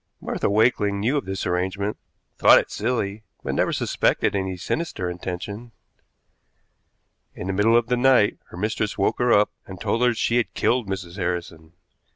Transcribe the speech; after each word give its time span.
Martha 0.19 0.49
Wakeling 0.49 0.99
knew 0.99 1.15
of 1.15 1.25
this 1.25 1.45
arrangement, 1.45 1.95
thought 2.39 2.57
it 2.57 2.71
silly, 2.71 3.21
but 3.43 3.53
never 3.53 3.71
suspected 3.71 4.35
any 4.35 4.57
sinister 4.57 5.07
intention. 5.07 5.73
In 7.35 7.45
the 7.45 7.53
middle 7.53 7.77
of 7.77 7.85
the 7.85 7.97
night 7.97 8.39
her 8.47 8.57
mistress 8.57 8.97
woke 8.97 9.19
her 9.19 9.31
up, 9.31 9.51
and 9.67 9.79
told 9.79 10.01
her 10.01 10.07
that 10.07 10.17
she 10.17 10.37
had 10.37 10.55
killed 10.55 10.89
Mrs. 10.89 11.17
Harrison. 11.17 11.73